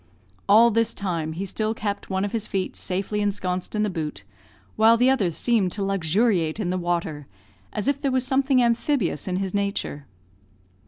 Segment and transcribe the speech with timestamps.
[0.49, 4.23] All this time he still kept one of his feet safely ensconced in the boot,
[4.75, 7.27] while the other seemed to luxuriate in the water,
[7.71, 10.07] as if there was something amphibious in his nature.